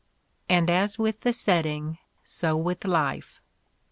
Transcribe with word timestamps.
And 0.49 0.67
as 0.71 0.97
with 0.97 1.21
the 1.21 1.31
setting— 1.31 1.99
so 2.23 2.57
with 2.57 2.79
the 2.79 2.89
life. 2.89 3.39